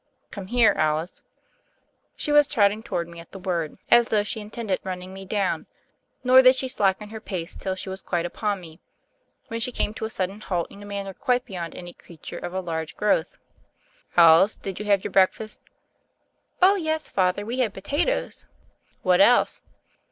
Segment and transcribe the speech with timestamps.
[0.31, 1.21] "Come here, Alice."
[2.15, 4.09] She was trotting toward me at the word, as 14 THE FAIRY OF THE SNOWS
[4.17, 5.67] though she intended running me down;
[6.23, 8.79] nor did she slacken her pace till she was quite upon me,
[9.49, 12.51] when she came to a sudden halt in a manner quite beyond any creature of
[12.51, 13.37] a large growth.
[14.17, 15.61] "Alice, did you have your breakfast?"
[16.63, 17.11] "Oh, yes.
[17.11, 18.47] Father; we had potatoes."
[19.03, 19.61] "What else?"